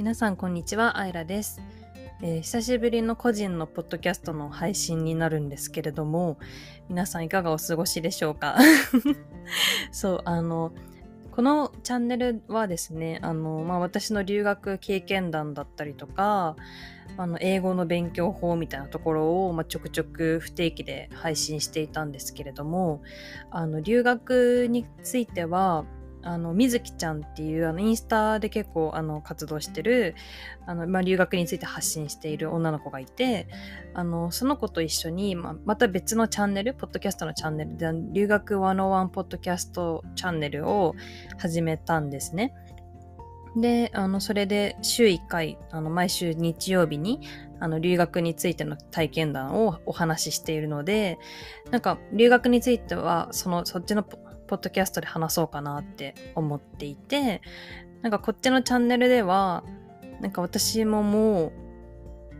[0.00, 1.60] 皆さんこんにちは、あいらです、
[2.22, 6.38] えー、久しぶりの個人のポッドキャストの配信になるんですけれども、
[6.88, 8.56] 皆さんいかがお過ごしでしょうか？
[9.92, 10.72] そう、あの、
[11.32, 16.56] このチャンネルはですね、あの、まあ、私の留学経験談だったりとか、
[17.18, 23.02] あの、英語の勉強法みたいなところを、まあ、ちょくちょく不定期で配信していたんですけれども、
[23.50, 25.84] あの、留学については、
[26.22, 30.14] あの、みずきちゃんっていう、あの、インスタで結構、あの、活動してる、
[30.66, 33.48] あの、まあ、留学について発信している女の子がいて、
[33.94, 40.94] あの、その子と一緒に、まあ、また別のチャンネル、ポッドキャストのチャンネルで、留学101ポッドキャストチャンネルを
[41.38, 42.54] 始めたんですね。
[43.56, 47.20] で、あの、それで週1回、あの、毎週日曜日に、
[47.58, 51.18] あの、留学についての体験談をお話ししているので、
[51.70, 54.04] なんか、留学については、その、そっちの
[54.50, 57.40] ポッドキャストで話そうかなって思っていて、
[58.02, 59.62] なんかこっちのチャンネルでは、
[60.20, 61.52] なんか私もも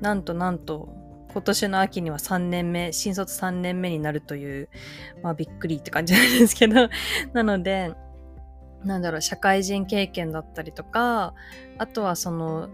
[0.00, 0.88] う、なんとなんと、
[1.32, 4.68] 今年の秋には3年目、新卒3年目になるという、
[5.22, 6.88] まあびっくりって感じなんですけど、
[7.32, 7.94] なので、
[8.82, 11.34] なんだろう、社会人経験だったりとか、
[11.78, 12.70] あとはその、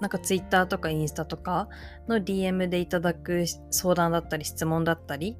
[0.00, 1.68] なんかツイッターとかインスタとか
[2.06, 5.36] の DM でいただく相談だったり質問だったり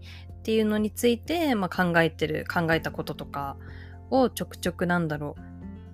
[0.48, 3.58] っていうのについて、まあ、考えてる、考えたこととか
[4.08, 5.36] をちょくちょくなんだろ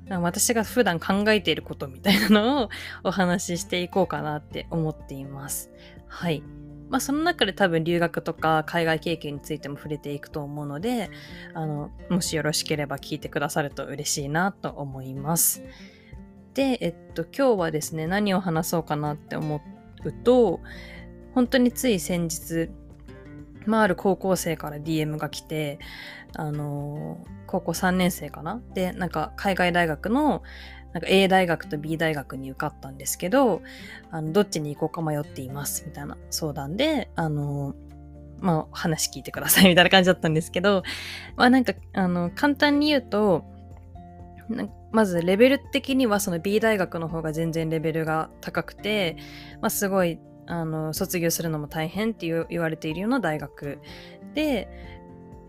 [0.08, 0.14] う。
[0.22, 2.68] 私が普段考えていることみたいなのを
[3.02, 5.72] お話ししていこうかなって思っています。
[6.06, 6.44] はい。
[6.88, 11.10] まあその中で多分留学とか海外経験についても触れていくと思うので、
[11.52, 15.64] あの、もしよろしければ聞いてくださると嬉しいなと思います。
[16.54, 19.60] で、えっと、今日はですね、何を話そうかなって思
[20.04, 20.60] うと、
[21.34, 22.70] 本当につい先日、
[23.66, 25.78] まあ、ある高校生から DM が来て、
[26.34, 28.60] あのー、高校3年生かな？
[28.74, 30.42] で、なんか海外大学の、
[30.92, 33.62] なんか A 大学と B 大学に受かったんですけど、
[34.10, 37.74] あの、どっちに行こうか迷っています、みたいな相談で、あのー、
[38.40, 40.82] まあ、話聞いてください、みたいな感じだったんですけど、
[41.36, 43.44] まあなんか、あの、簡単に言うと、
[44.92, 49.16] まずレベル的にはその B 大学の方が全然レベルが高くて、
[49.60, 53.78] まあすごいあの卒業するのも大変って言われているような大学
[54.34, 54.68] で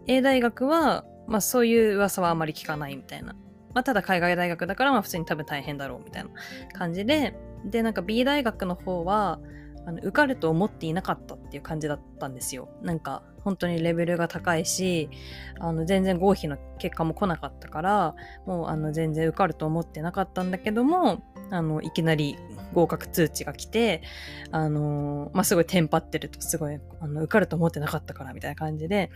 [0.08, 3.34] A 大学は、まあ、そういう噂はあまり聞かないみたいな、
[3.74, 6.30] まあ、ただ海外大学だからまあ普通に多分大変だろうみたいな
[6.74, 7.36] 感じで。
[7.66, 9.40] でなんか B 大学の方は
[9.88, 12.70] あの受かると思っていなかったっていう感じだったんですよ。
[12.82, 15.10] なんか本当にレベルが高いし
[15.60, 18.16] あの全然合否の結果も来なかったから
[18.48, 22.38] もうあの全然受かると思ってなかったんだけどもあのいきなり
[22.74, 24.02] 合格通知が来て、
[24.52, 29.10] あの、まあ、すごいテンパってると、すごい、あの、受かると思ってなかったから、みたいな感じで、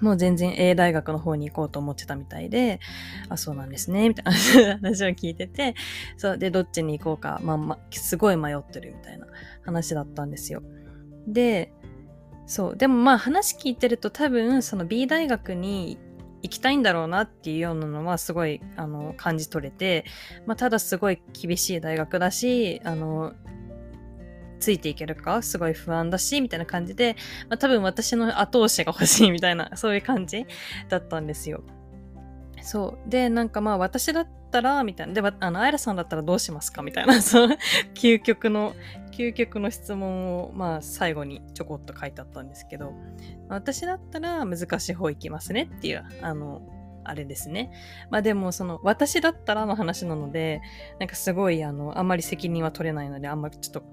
[0.00, 2.80] もう全然 A 大学の方に行こうと思ってたみたいで、
[3.28, 5.74] あ、そうなんですね、みたいな話を聞いてて、
[6.16, 9.26] そう、で、どっちに行こうか、まあ、ま、すごい迷ってるみたいな
[9.62, 10.62] 話だったんですよ。
[11.28, 11.72] で、
[12.46, 15.98] そう、でもまあ話聞いてると多分、その B 大学に
[16.42, 20.04] 行きたいんだろうなっていうようなのはすごいあの感じ取れて、
[20.46, 23.32] まあ、ただすごい厳しい大学だしあの
[24.58, 27.16] ついていけるかすごい不安だしみたいな感じで、
[27.48, 30.46] まあ、多分私の後押しが欲しいみたいなそういう感じ
[30.88, 31.62] だったんですよ。
[32.62, 33.10] そう。
[33.10, 35.12] で、なんかまあ私だったら、みたいな。
[35.12, 36.82] で、あの、アイラさんだったらどうしますか？
[36.82, 37.56] みたいな、 その、
[37.94, 38.74] 究極の、
[39.12, 42.92] 究極の質問を、まあ最後にちょこっと書いてあったんですけど、
[43.48, 46.62] 私だったら難しい方行きますねっていう、あの、
[47.04, 47.70] あれですね。
[48.10, 50.60] まあでも、その、私だったらの話なので、
[50.98, 53.84] なんかすごい、あの、あんまり責任は取れないので、あんまりちょっと、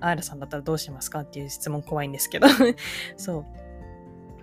[0.00, 1.20] アイラさんだったらどうしますか？
[1.20, 2.46] っていう質問怖いんですけど、
[3.16, 3.44] そう。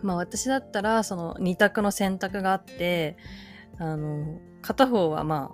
[0.06, 3.16] まあ私だったら、その二択の選択があって、
[3.78, 5.52] あの、片方はま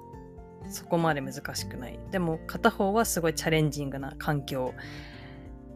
[0.65, 1.99] あ、そこまで難しくない。
[2.11, 4.73] でも片方はすごいチャレンジングな環境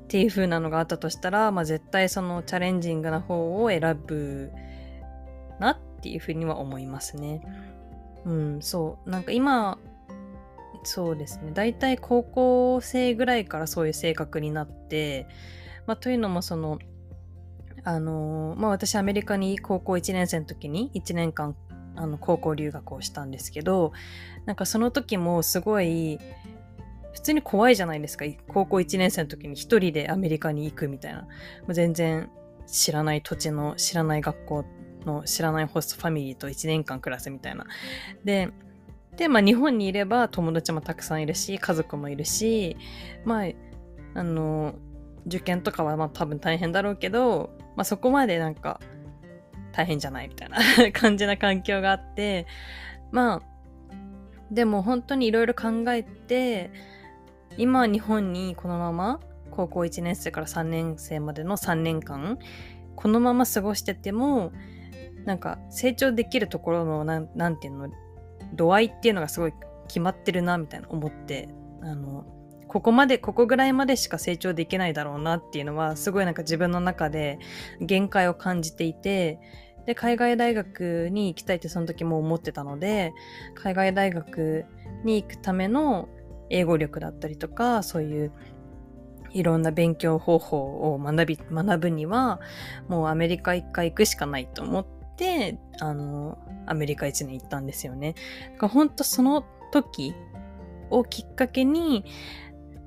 [0.05, 4.53] っていう風なのがあったとしたら、まあ絶対そのチャレンジングな方を選ぶ
[5.59, 7.41] なっていう風には思いますね。
[8.23, 9.09] うん、そう。
[9.09, 9.79] なんか今、
[10.83, 11.51] そうですね。
[11.53, 15.27] 大体高校生ぐらいからそういう性格になって、
[15.87, 16.79] まあというのもその、
[17.83, 21.53] あのまあ私アメリカに高校1年生の時に1年間
[21.95, 23.93] あの高校留学をしたんですけど
[24.45, 26.19] なんかその時もすごい
[27.13, 28.25] 普通に怖いじゃないですか。
[28.49, 31.21] 高校1年生の時に一人でアメリカに行くみたいな。
[31.21, 31.27] も
[31.69, 32.29] う全然
[32.67, 34.65] 知らない土地の知らない学校
[35.05, 37.65] の知らないホストファミリーと1年間暮らすみたいな。
[38.23, 38.49] で
[39.15, 42.75] で、まあ、日本にいれば友達もたくさんいるし家族もいるし
[43.23, 43.47] まあ
[44.13, 44.75] あの
[45.25, 48.79] 受験とかはまあ多分大変だろうけど、まあ、そこまでなんか
[49.75, 50.57] 大変じゃないみたいな
[50.93, 52.47] 感じな環境があって、
[53.11, 53.93] まあ、
[54.51, 56.71] でも本当にいろいろ考えて、
[57.57, 59.19] 今日本にこのまま
[59.51, 62.37] 高校1年生から3年生までの3年間
[62.95, 64.51] このまま過ごしてても
[65.23, 67.89] なんか成長できるところのなんなんていうの
[68.53, 69.53] 度合いっていうのがすごい
[69.87, 71.49] 決まってるなみたいな思って
[71.81, 72.25] あの
[72.67, 77.39] ここまでここぐらいまでしか成長できないだろうなっていうのはすごいなんか自分の中で
[77.79, 79.39] 限界を感じていて
[79.85, 83.13] で海外大学に行きたいってその時も思ってたので
[83.53, 84.65] 海外大学
[85.03, 86.09] に行くための
[86.49, 88.31] 英語力だったりとかそういう
[89.31, 92.39] いろんな勉強方法を学び学ぶには
[92.87, 94.87] もうアメリカ一回行くしかないと思っ
[95.17, 98.15] てあのアメリカ1年行ったんですよね。
[98.53, 100.15] だから本当その時
[100.89, 102.05] をきっかけに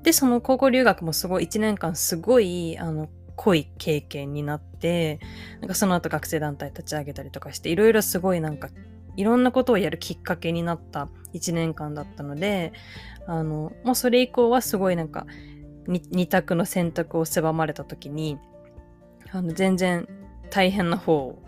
[0.01, 3.09] でその高校留学もすごい1年間すごいあの
[3.41, 5.21] 濃い経験になって
[5.61, 8.67] なんかその後学生団体立ち上げたりとかしていろいろすごいなんか
[9.15, 12.73] いろんなことをやるきっかけになった1年間だったので
[13.27, 15.25] あのもうそれ以降はすごいなんか
[15.87, 18.37] 二択の選択を狭まれた時に
[19.31, 20.05] あの全然
[20.49, 21.41] 大変な方を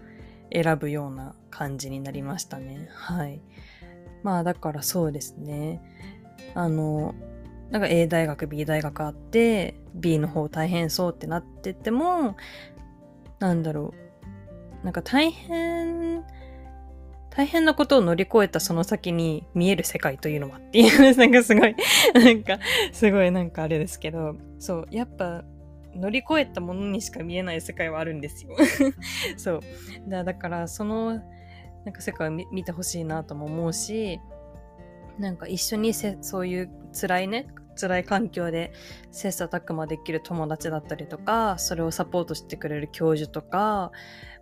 [0.54, 2.90] 選ぶような感じになりましたね。
[2.94, 3.42] はい。
[4.24, 5.82] まあだからそうですね。
[6.56, 7.16] あの、
[7.72, 12.36] なんか A 大学、B 大学あって、B の方大変そうってなってても、
[13.40, 13.94] なんだろ
[14.84, 14.86] う。
[14.86, 16.24] なんか大変、
[17.30, 21.76] 大変なことを乗り越えたその先に見える世界というのはっていう、 なんかすごい、
[22.14, 22.60] なんか、
[22.92, 25.46] すごいなんかあれですけど、そう、やっぱ
[25.96, 28.56] 乗り越えたものにしか見えない世界はあるんですよ。
[29.38, 29.62] そう。
[30.08, 31.22] だだから、その、
[31.86, 34.20] なんか世界を見てほしいなとも思うし、
[35.18, 36.70] なんか一緒にせそういう
[37.00, 38.74] 辛いね、辛い環境で
[39.12, 43.92] 切磋琢磨できる友達だったりとか、それをサポートしてくれる教授とか、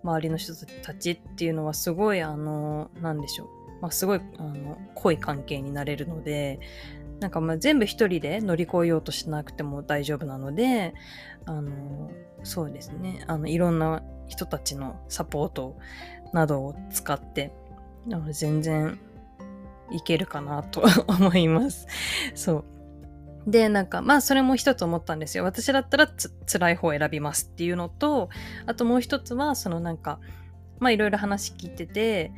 [0.04, 3.48] 周りの人たちっていうのはすごい、あの、なんでしょう。
[3.82, 6.60] まあ、すごい、あの、濃い関係になれるので、
[7.20, 10.94] なんかまあ全部一人で乗り越えようとしなくても大丈夫なので、
[11.46, 12.12] あの、
[12.44, 13.24] そうですね。
[13.28, 15.78] あの、いろんな人たちのサポート
[16.34, 17.52] などを使って、
[18.32, 19.00] 全然
[19.92, 21.88] いけるかなと思います。
[22.36, 22.79] そう。
[23.50, 25.44] で、なんか、まあ、それも一つ思ったんですよ。
[25.44, 28.30] 私だったらつ辛い方を選びますっていうのと、
[28.66, 30.20] あともう一つは、そのなんか、
[30.80, 32.32] まあ、いろいろ話聞いてて、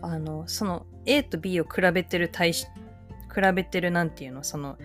[0.00, 2.66] あの、その A と B を比べてる対比
[3.54, 4.78] べてるなんていうの、その、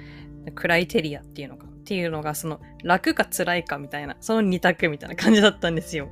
[0.54, 6.10] クライテリアっていうのかっていうのが、その、楽か辛いかみたいな、その二択みたいな感じだったんですよ。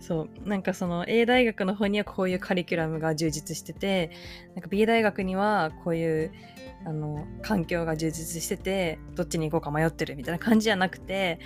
[0.00, 0.48] そう。
[0.48, 4.10] なんかその A 大学の方にはこういうカリキュラムが充実してて、
[4.54, 6.32] なんか B 大学にはこういう、
[6.86, 11.40] あの、環境が充実してて、どっちに行こうか迷ってるみたいな感じじゃなくて、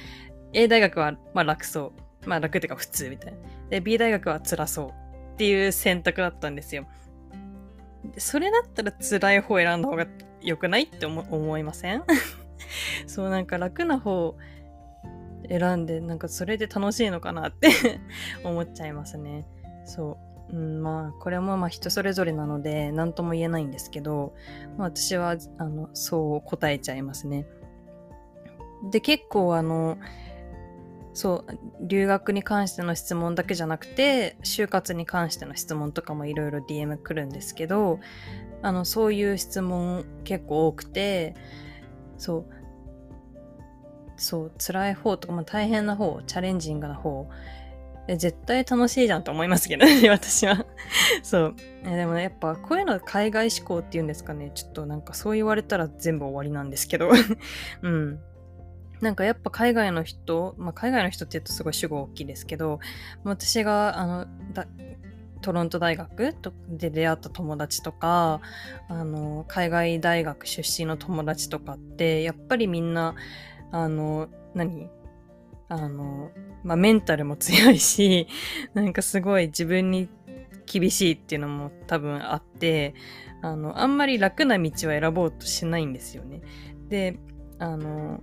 [0.53, 1.93] A 大学はまあ楽そ
[2.25, 2.29] う。
[2.29, 3.39] まあ楽っていうか普通みたいな。
[3.71, 4.89] で、B 大学は辛そう
[5.35, 6.87] っていう選択だったんですよ。
[8.19, 10.07] それだったら辛い方選んだ方が
[10.43, 12.05] 良くないって思いません？
[13.07, 14.37] そうなんか楽な方
[15.49, 17.71] 選んでなんかそれで楽しいのかなって
[18.45, 19.47] 思っちゃいますね。
[19.87, 20.30] そう。
[20.53, 24.35] うん、まあこれもまあ人それぞれなので何とも言えないんですけど、
[24.77, 27.47] まあ、私はあのそう答えちゃいますね。
[28.91, 29.99] で結構あの
[31.13, 38.01] そう留学に関しての質問だけじゃなくて就活に関しての質問とかもいろいろ DM 来るんですけど
[38.63, 41.35] あのそういう質問結構多くて
[42.17, 42.47] そう
[44.17, 47.29] そう辛い方とか、まあ、大変な方チャレンジングな方
[48.17, 50.67] 絶対楽しいじゃんと思いますけどね 私は。
[51.23, 51.57] そう。
[51.85, 54.51] えでもねやっぱこういうの海外志向っていうんですかね。
[54.55, 57.11] ちょっとなんかそう言われたら全部終わりなんですけど。
[57.83, 58.21] うん。
[59.01, 62.81] なんかやっぱ海外の人、まあ、海外の人って言うとすごい主語大きいですけど、
[63.25, 64.27] 私があの
[65.41, 66.35] トロント大学
[66.69, 68.41] で出会った友達とか、
[68.89, 73.15] あの、海外大学出身の友達とかって、やっぱりみんな、
[73.73, 74.91] あの、何？
[75.69, 76.31] あの、
[76.63, 78.29] まあ、メンタルも強いし、
[78.75, 80.09] なんかすごい自分に
[80.67, 82.95] 厳しいっていうのも多分あって、
[83.43, 86.43] あの、あんまり楽な道は選ぼうとしないんですよね。
[86.89, 87.19] で、
[87.59, 88.23] あの、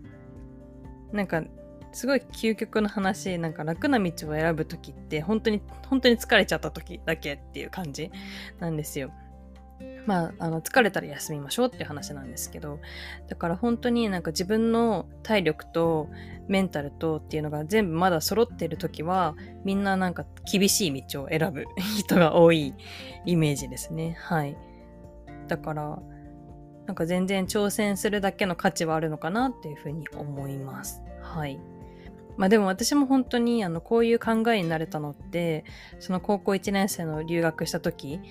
[1.12, 1.44] なんか
[1.92, 8.12] すごい究極の話なんか楽な道を選ぶ時って本当に本当に疲れちゃった時だけっていう感じ
[8.60, 9.12] なんですよ。
[10.08, 12.80] まあ、あの疲れたら休みましょうっていう話なんですけど
[13.28, 16.10] だから本当になんか自分の体力と
[16.48, 19.36] メンタルとっていうのが全部まだ揃ってる時は
[19.66, 21.66] みんななんか厳しい道を選ぶ
[21.98, 22.74] 人が多い
[23.26, 24.58] イメージですねはい
[25.50, 26.00] だから
[26.86, 31.02] なんか全然挑戦するだけの価値はあるのかなっていうふうに思います。
[31.22, 31.60] はい。
[32.38, 35.66] まあでも私も本当にあのこういう考えになれたのって
[36.00, 38.22] その高校1年生の留学した時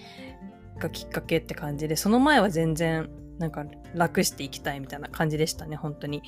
[0.78, 3.64] がきっかけって感じでその前は全然なんか
[3.95, 6.23] 楽していきたいみたいな感じでしたね、本当に。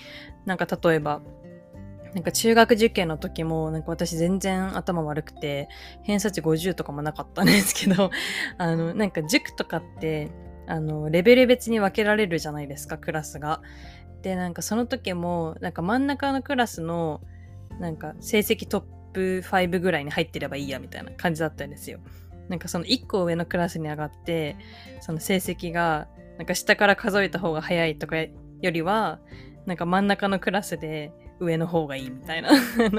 [0.45, 1.23] なんか例えば、
[2.15, 5.69] なんか中学受験の時も、なんか私全然頭悪くて、
[6.03, 8.11] 偏差値50とかもなかったんですけど、
[8.59, 10.31] あの、なんか塾とかって、
[10.67, 13.63] あの、レベル別に分けられるじゃないですか、クラスが。
[14.23, 17.23] で、なんかその時も、なんか真ん中のクラスの、
[17.79, 22.01] なんか成績トップ5ぐらいに入ってればいいや、みたいな感じだったんですよ。
[22.49, 24.57] なんかその1個上のクラスに上がって、
[25.01, 28.31] その成績が、なんか下から数えた方が早いとかよ
[28.63, 29.21] りは、
[29.67, 32.51] なんか真ん中のクラスで上の方がいいみたいな。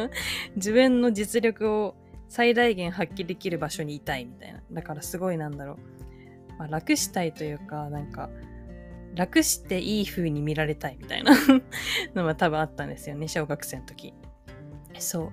[0.55, 1.95] 自分の実力を
[2.27, 4.61] 最大限発揮できる場所にいたいみたいな。
[4.71, 5.77] だからすごいなんだろう。
[6.59, 8.29] まあ、楽したいというか、なんか、
[9.15, 11.31] 楽していい風に見られたいみたいな
[12.13, 14.13] のは多分あったんですよね、小学生の時。
[14.99, 15.31] そう。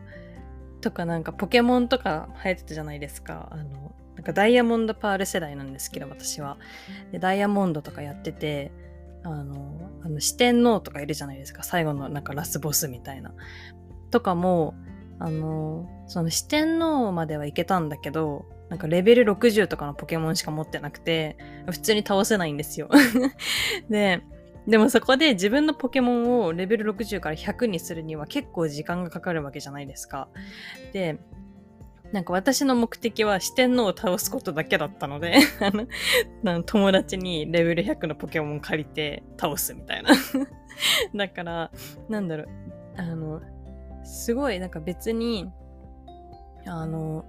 [0.81, 3.49] とかなんかポケモンとか流行ってたじゃないですか。
[3.51, 3.86] あの、
[4.27, 6.59] かダイヤモンドパール世代なんですけど、私は。
[7.13, 8.73] で、ダイヤモンドとかやってて、
[9.23, 11.63] あの、あの四天王とかいるじゃないですか。
[11.63, 13.33] 最後のなんかラスボスみたいな。
[14.11, 14.75] とかも、
[15.19, 21.37] あの、その四天王まではいけたんだけど、なんかレベル60とかのポケモンしか持ってなくて、
[21.71, 22.89] 普通に倒せないんですよ。
[23.89, 24.23] で、
[24.67, 30.29] でもそこで自分のポケモンをレベル60から100にするには結構時間がかかるわけじゃないですか。
[30.93, 31.19] で、
[32.17, 35.71] なんか私の目的は四天王を倒すことだけだったので あ
[36.43, 40.13] の、友達にレベル100のポケモン借りて倒すみたいな。
[41.15, 41.71] だから、
[42.09, 42.49] なんだろう、
[42.97, 43.43] あの、
[44.03, 45.53] すごいなんか別に、
[46.65, 47.27] あの、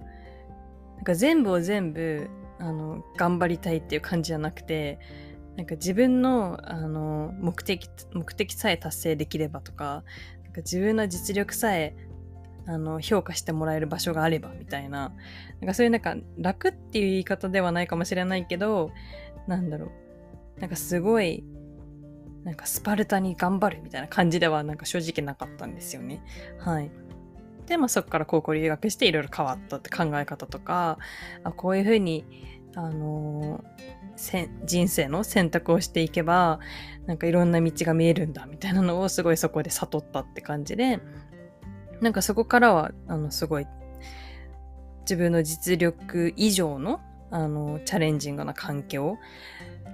[0.96, 5.00] なんか全部を全部、あの、頑張りたいっていう感じじゃなくて、
[5.58, 10.02] なんか自分の、あの、目的、目的さえ達成できればとか、
[10.44, 11.94] なんか自分の実力さえ、
[12.68, 15.14] あの、評価してもらえる場所があれば、みたいな。
[15.60, 18.90] なんかそういうなんか楽っていう言い方ではないかもしれないけど、
[19.46, 20.60] なんだろう。
[20.60, 21.44] なんかすごい、
[22.44, 26.22] なんかスパルタに頑張るみたいな感じではなんか正直なかったんですよね。
[26.58, 26.90] はい。
[27.66, 30.98] で、まあ、そこから高校留学していろいろ変わったって考え方とか、
[31.44, 32.26] あこういうふうに、
[32.74, 36.60] あのー、人生の選択をしていけば、
[37.06, 41.00] なんかいろんな道が見えるんだみたいなのをすごいそこで悟ったって感じで、
[42.00, 43.66] なんかそこからは、あの、すごい
[45.02, 47.00] 自分の実力以上の、
[47.30, 49.18] あの、チャレンジングな環境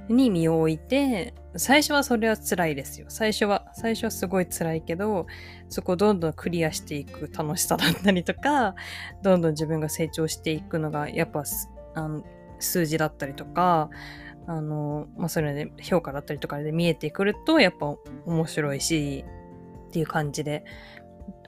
[0.08, 3.06] に身を置いて、最初はそれは辛いですよ。
[3.08, 5.26] 最初は、最初はすごい辛いけど、
[5.68, 8.74] そこをどんどんクリアしていく楽しさだったりとか、
[9.22, 11.44] どんどん自分が成長していくのが、やっぱ、
[11.94, 12.24] あの
[12.58, 13.90] 数字だったりとか、
[14.46, 17.94] あの、まあ、それで評価だったりとかで見えてくると、やっぱ
[18.26, 19.24] 面白いし、
[19.88, 20.64] っていう感じで、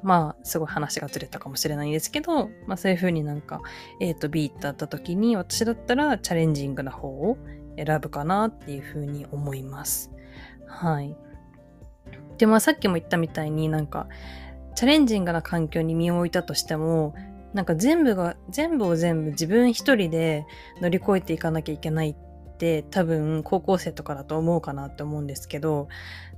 [0.03, 3.61] まあ、すごい話がずれたかもしれないんですけど、まあそういう風になんか
[4.01, 7.39] A と B ってあった時に、私だったらチャレンジングな方を
[7.77, 10.11] 選ぶかなっていうふうに思います。
[10.67, 11.17] はい。
[12.39, 14.09] で、まあさっきも言ったみたいになんか、
[14.75, 17.15] チャレンジングな環境に身を置いたとしても、
[17.55, 20.47] なんか全部が、全部を全部自分一人で
[20.81, 25.89] 乗り越えていかなきゃいけないって多分高校生とかだと思うかなって思うんですけど、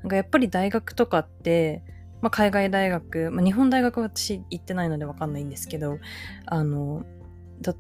[0.03, 1.83] なんかやっぱり大学とかって、
[2.21, 5.99] まあ、海外大学、まあ、日本大学は私行ってないのでわかんないんですけど、
[6.47, 7.05] あの、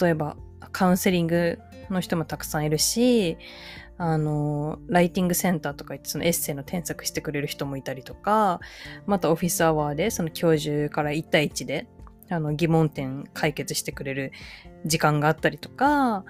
[0.00, 0.36] 例えば
[0.72, 1.58] カウンセリング
[1.90, 3.36] の人もたくさんいるし、
[3.96, 8.60] あの、ライティングセンターとか言ってそのエッセイの添削してくれる人もいたりとか、
[9.06, 11.88] またオフィスアワーでその教授から1対1で
[12.30, 14.32] あの疑問点解決してくれる
[14.84, 16.24] 時間があったりとか、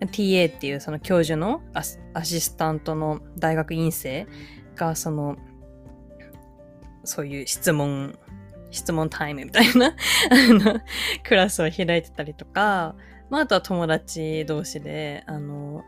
[0.00, 4.26] TA っていうその教授のアシスタントの大学院生
[4.74, 5.36] がその
[7.04, 8.18] そういう質問
[8.70, 9.88] 質問タイムみたいな
[10.30, 10.80] あの
[11.24, 12.94] クラスを開いてたりとか、
[13.28, 15.84] まあ、あとは友達同士で、あの、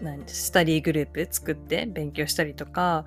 [0.00, 3.04] 何スタディグループ作って勉強したりとか、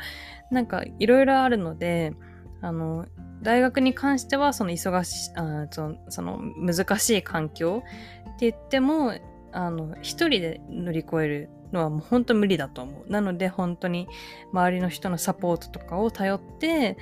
[0.51, 2.13] なんかいろいろあるので、
[2.61, 3.05] あの、
[3.41, 7.83] 大学に関してはその忙しい、あその難しい環境
[8.35, 9.13] って言っても、
[9.55, 13.11] あの、一人で乗り越えるのはもう本当無理だと思う。
[13.11, 14.07] なので本当に
[14.51, 16.97] 周りの人のサポートとかを頼って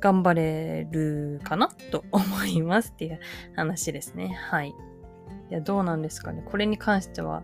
[0.00, 3.20] 頑張れるかなと思いますっていう
[3.56, 4.36] 話ですね。
[4.50, 4.68] はい。
[4.68, 4.74] い
[5.50, 6.42] や、どうなんですかね。
[6.44, 7.42] これに関しては、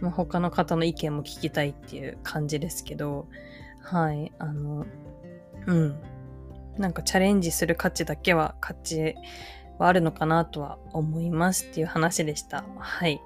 [0.00, 3.26] まあ、他の方の意見も聞きたいっていう感じですけど、
[3.80, 4.86] はい、あの、
[5.66, 6.00] うん。
[6.78, 9.16] なんかチャレンジする価値だけは、価値
[9.78, 12.64] はあるのかなとは思いますっていう話でした。
[12.78, 13.20] はい。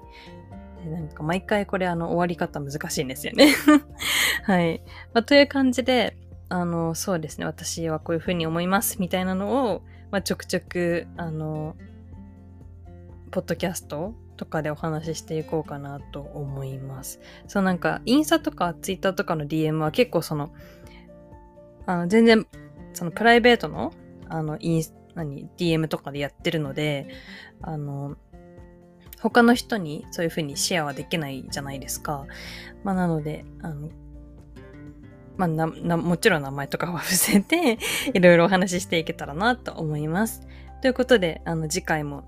[0.83, 3.53] でなんか毎回これあの終わり方難しいんですよね
[4.43, 4.81] はい。
[5.13, 6.17] まあ、という感じで、
[6.49, 7.45] あの、そうですね。
[7.45, 11.75] 私はこういうふうに思いますみたいなのを、まあ、ちょくちょく、あの、
[13.31, 17.19] ポッドキャストとかでお話ししていこうかなと思います。
[17.47, 20.53] そうなんか、インスタとかツイッターとかの DM は結構その、
[21.85, 22.45] あの、全然、
[22.93, 23.93] そのプライベートの、
[24.27, 27.07] あの、インス、何、DM とかでやってるので、
[27.61, 28.17] あの、
[29.23, 32.25] 他の人にそういう風にシェアはできないじゃないですか。
[32.83, 33.89] まあ、なので、あの、
[35.37, 37.79] まあ、な、な、もちろん名前とかは伏せて、
[38.13, 40.45] いろいろお話ししていけたらなと思います。
[40.81, 42.25] ということで、あの、次回も、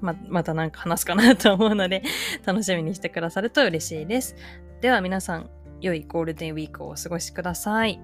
[0.00, 2.04] ま、またなんか話すかなと思うので、
[2.46, 4.36] 楽しみにしてくださると嬉しいです。
[4.80, 5.50] では皆さん、
[5.80, 8.00] 良いゴールデンウィークをお過ごしください。